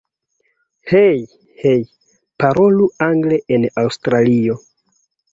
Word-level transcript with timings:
Hej! 0.91 1.19
Hej! 1.63 1.83
Parolu 2.43 2.87
angle 3.09 3.39
en 3.57 3.67
Aŭstralio! 3.83 4.57